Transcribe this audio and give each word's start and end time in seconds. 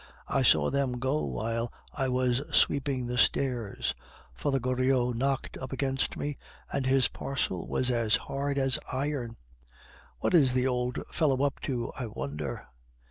I 0.27 0.41
saw 0.41 0.71
them 0.71 0.93
go 0.93 1.23
while 1.23 1.71
I 1.93 2.09
was 2.09 2.41
sweeping 2.51 3.05
the 3.05 3.19
stairs; 3.19 3.93
Father 4.33 4.59
Goriot 4.59 5.13
knocked 5.13 5.57
up 5.59 5.71
against 5.71 6.17
me, 6.17 6.39
and 6.73 6.87
his 6.87 7.07
parcel 7.09 7.67
was 7.67 7.91
as 7.91 8.15
hard 8.15 8.57
as 8.57 8.79
iron. 8.91 9.35
What 10.17 10.33
is 10.33 10.53
the 10.55 10.65
old 10.65 11.05
fellow 11.11 11.43
up 11.45 11.59
to, 11.59 11.91
I 11.95 12.07
wonder? 12.07 12.65